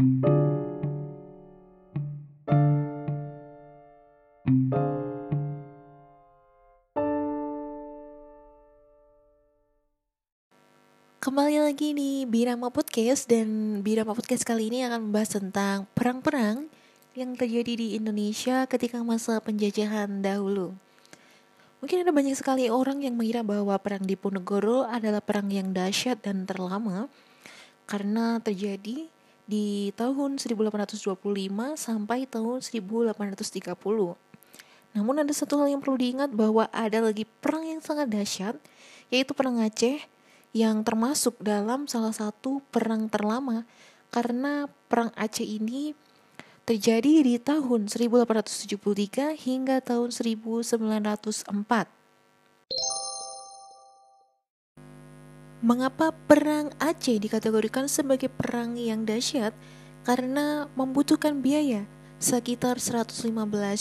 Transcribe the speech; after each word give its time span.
Kembali 0.00 0.16
lagi 11.60 11.92
di 11.92 12.24
Birama 12.24 12.72
Podcast 12.72 13.28
dan 13.28 13.84
Birama 13.84 14.16
Podcast 14.16 14.48
kali 14.48 14.72
ini 14.72 14.88
akan 14.88 15.12
membahas 15.12 15.36
tentang 15.36 15.84
perang-perang 15.92 16.64
yang 17.12 17.36
terjadi 17.36 17.76
di 17.76 18.00
Indonesia 18.00 18.64
ketika 18.64 19.04
masa 19.04 19.36
penjajahan 19.44 20.24
dahulu. 20.24 20.72
Mungkin 21.84 22.08
ada 22.08 22.12
banyak 22.16 22.40
sekali 22.40 22.72
orang 22.72 23.04
yang 23.04 23.20
mengira 23.20 23.44
bahwa 23.44 23.76
perang 23.76 24.08
di 24.08 24.16
Ponegoro 24.16 24.88
adalah 24.88 25.20
perang 25.20 25.52
yang 25.52 25.76
dahsyat 25.76 26.24
dan 26.24 26.48
terlama 26.48 27.12
karena 27.84 28.40
terjadi 28.40 29.12
di 29.50 29.90
tahun 29.98 30.38
1825 30.38 31.10
sampai 31.74 32.30
tahun 32.30 32.62
1830. 32.62 33.74
Namun 34.94 35.14
ada 35.18 35.32
satu 35.34 35.58
hal 35.58 35.74
yang 35.74 35.82
perlu 35.82 35.98
diingat 35.98 36.30
bahwa 36.30 36.70
ada 36.70 37.02
lagi 37.02 37.26
perang 37.42 37.66
yang 37.66 37.82
sangat 37.82 38.06
dahsyat 38.06 38.54
yaitu 39.10 39.34
perang 39.34 39.58
Aceh 39.58 40.06
yang 40.54 40.86
termasuk 40.86 41.34
dalam 41.42 41.90
salah 41.90 42.14
satu 42.14 42.62
perang 42.70 43.10
terlama 43.10 43.66
karena 44.14 44.70
perang 44.86 45.10
Aceh 45.18 45.46
ini 45.46 45.94
terjadi 46.62 47.26
di 47.26 47.34
tahun 47.42 47.90
1873 47.90 49.34
hingga 49.34 49.82
tahun 49.82 50.14
1904. 50.14 51.99
Mengapa 55.60 56.16
perang 56.24 56.72
Aceh 56.80 57.20
dikategorikan 57.20 57.84
sebagai 57.84 58.32
perang 58.32 58.80
yang 58.80 59.04
dahsyat? 59.04 59.52
Karena 60.08 60.64
membutuhkan 60.72 61.44
biaya 61.44 61.84
sekitar 62.16 62.80
115 62.80 63.28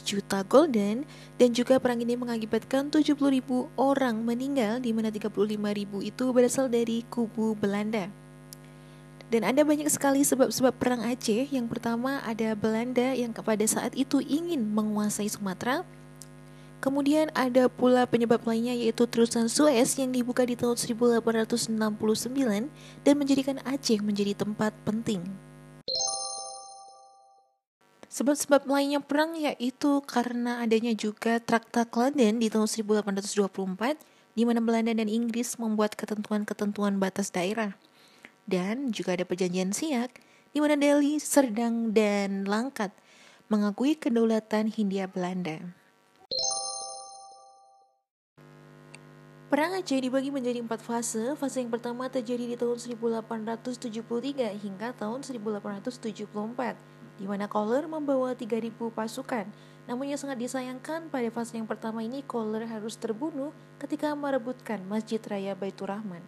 juta 0.00 0.40
golden 0.48 1.04
dan 1.36 1.52
juga 1.52 1.76
perang 1.76 2.00
ini 2.00 2.16
mengakibatkan 2.16 2.88
70 2.88 3.12
ribu 3.28 3.68
orang 3.76 4.24
meninggal 4.24 4.80
di 4.80 4.96
mana 4.96 5.12
35 5.12 5.36
ribu 5.52 6.00
itu 6.00 6.24
berasal 6.32 6.72
dari 6.72 7.04
kubu 7.12 7.52
Belanda. 7.52 8.08
Dan 9.28 9.44
ada 9.44 9.60
banyak 9.60 9.92
sekali 9.92 10.24
sebab-sebab 10.24 10.72
perang 10.80 11.04
Aceh. 11.04 11.52
Yang 11.52 11.76
pertama 11.76 12.24
ada 12.24 12.56
Belanda 12.56 13.12
yang 13.12 13.36
pada 13.36 13.68
saat 13.68 13.92
itu 13.92 14.24
ingin 14.24 14.64
menguasai 14.64 15.28
Sumatera. 15.28 15.84
Kemudian 16.86 17.34
ada 17.34 17.66
pula 17.66 18.06
penyebab 18.06 18.46
lainnya 18.46 18.70
yaitu 18.70 19.10
terusan 19.10 19.50
Suez 19.50 19.98
yang 19.98 20.14
dibuka 20.14 20.46
di 20.46 20.54
tahun 20.54 20.78
1869 20.78 21.74
dan 23.02 23.14
menjadikan 23.18 23.58
Aceh 23.66 23.98
menjadi 23.98 24.38
tempat 24.38 24.70
penting. 24.86 25.18
Sebab-sebab 28.06 28.70
lainnya 28.70 29.02
perang 29.02 29.34
yaitu 29.34 29.98
karena 30.06 30.62
adanya 30.62 30.94
juga 30.94 31.42
Traktat 31.42 31.90
London 31.90 32.38
di 32.38 32.46
tahun 32.46 32.70
1824 32.70 33.34
di 34.38 34.46
mana 34.46 34.62
Belanda 34.62 34.94
dan 34.94 35.10
Inggris 35.10 35.58
membuat 35.58 35.98
ketentuan-ketentuan 35.98 37.02
batas 37.02 37.34
daerah. 37.34 37.74
Dan 38.46 38.94
juga 38.94 39.18
ada 39.18 39.26
perjanjian 39.26 39.74
Siak 39.74 40.22
di 40.54 40.62
mana 40.62 40.78
Delhi, 40.78 41.18
Serdang, 41.18 41.90
dan 41.90 42.46
Langkat 42.46 42.94
mengakui 43.50 43.98
kedaulatan 43.98 44.70
Hindia 44.70 45.10
Belanda. 45.10 45.85
Perang 49.46 49.78
Aceh 49.78 50.02
dibagi 50.02 50.34
menjadi 50.34 50.58
empat 50.58 50.82
fase. 50.82 51.38
Fase 51.38 51.62
yang 51.62 51.70
pertama 51.70 52.10
terjadi 52.10 52.50
di 52.50 52.58
tahun 52.58 52.82
1873 52.82 54.58
hingga 54.58 54.90
tahun 54.98 55.22
1874 55.22 56.26
di 57.14 57.30
mana 57.30 57.46
Kohler 57.46 57.86
membawa 57.86 58.34
3.000 58.34 58.74
pasukan. 58.90 59.46
Namun 59.86 60.10
yang 60.10 60.18
sangat 60.18 60.42
disayangkan 60.42 61.14
pada 61.14 61.30
fase 61.30 61.62
yang 61.62 61.70
pertama 61.70 62.02
ini 62.02 62.26
Kohler 62.26 62.66
harus 62.66 62.98
terbunuh 62.98 63.54
ketika 63.78 64.18
merebutkan 64.18 64.82
Masjid 64.82 65.22
Raya 65.22 65.54
Baitur 65.54 65.94
Rahman. 65.94 66.26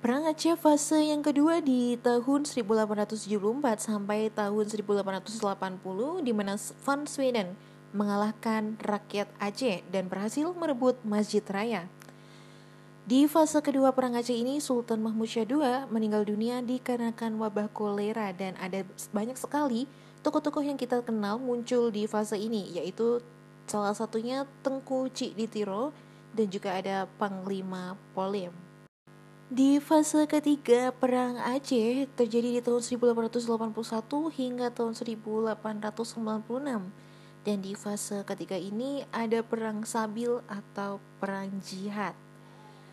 Perang 0.00 0.24
Aceh 0.24 0.56
fase 0.56 1.04
yang 1.04 1.20
kedua 1.20 1.60
di 1.60 2.00
tahun 2.00 2.48
1874 2.48 3.28
sampai 3.76 4.32
tahun 4.32 4.64
1880 4.72 6.24
di 6.24 6.32
mana 6.32 6.56
Van 6.56 7.04
Sweden 7.04 7.67
mengalahkan 7.92 8.76
rakyat 8.80 9.28
Aceh 9.40 9.84
dan 9.88 10.12
berhasil 10.12 10.44
merebut 10.52 11.00
Masjid 11.04 11.44
Raya. 11.44 11.88
Di 13.08 13.24
fase 13.24 13.64
kedua 13.64 13.96
Perang 13.96 14.20
Aceh 14.20 14.36
ini, 14.36 14.60
Sultan 14.60 15.00
Mahmud 15.00 15.24
Syah 15.24 15.48
II 15.48 15.64
meninggal 15.88 16.28
dunia 16.28 16.60
dikarenakan 16.60 17.40
wabah 17.40 17.72
kolera 17.72 18.36
dan 18.36 18.52
ada 18.60 18.84
banyak 19.16 19.40
sekali 19.40 19.88
tokoh-tokoh 20.20 20.60
yang 20.60 20.76
kita 20.76 21.00
kenal 21.00 21.40
muncul 21.40 21.88
di 21.88 22.04
fase 22.04 22.36
ini, 22.36 22.68
yaitu 22.76 23.24
salah 23.64 23.96
satunya 23.96 24.44
Tengku 24.60 25.08
Cik 25.08 25.40
Ditiro 25.40 25.96
dan 26.36 26.52
juga 26.52 26.76
ada 26.76 27.08
Panglima 27.16 27.96
Polim. 28.12 28.52
Di 29.48 29.80
fase 29.80 30.28
ketiga 30.28 30.92
Perang 30.92 31.40
Aceh 31.40 32.04
terjadi 32.12 32.48
di 32.52 32.60
tahun 32.60 32.84
1881 32.84 33.72
hingga 34.36 34.68
tahun 34.68 34.92
1896 34.92 37.07
dan 37.48 37.64
di 37.64 37.72
fase 37.72 38.28
ketiga 38.28 38.60
ini 38.60 39.08
ada 39.08 39.40
Perang 39.40 39.80
Sabil 39.80 40.28
atau 40.52 41.00
Perang 41.16 41.48
Jihad. 41.64 42.12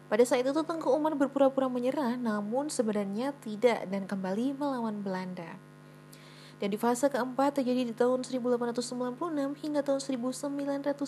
Pada 0.07 0.23
saat 0.23 0.47
itu 0.47 0.55
Tengku 0.63 0.95
Umar 0.95 1.11
berpura-pura 1.19 1.67
menyerah 1.67 2.15
namun 2.15 2.71
sebenarnya 2.71 3.35
tidak 3.43 3.83
dan 3.91 4.07
kembali 4.07 4.55
melawan 4.55 5.03
Belanda. 5.03 5.59
Dan 6.63 6.71
di 6.71 6.79
fase 6.79 7.11
keempat 7.11 7.59
terjadi 7.59 7.83
di 7.83 7.91
tahun 7.91 8.23
1896 8.23 8.79
hingga 9.59 9.83
tahun 9.83 9.99
1910 9.99 11.03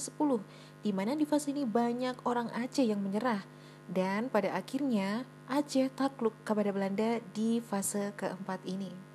di 0.83 0.91
mana 0.91 1.15
di 1.15 1.23
fase 1.23 1.55
ini 1.55 1.63
banyak 1.63 2.19
orang 2.27 2.51
Aceh 2.51 2.83
yang 2.83 2.99
menyerah 2.99 3.47
dan 3.87 4.27
pada 4.27 4.59
akhirnya 4.59 5.23
Aceh 5.47 5.87
takluk 5.95 6.35
kepada 6.43 6.75
Belanda 6.75 7.23
di 7.31 7.63
fase 7.63 8.11
keempat 8.19 8.59
ini. 8.67 9.06